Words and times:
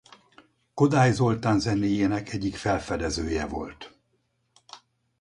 Kodály 0.73 1.11
Zoltán 1.11 1.59
zenéjének 1.59 2.33
egyik 2.33 2.55
felfedezője 2.55 3.45
volt. 3.45 3.95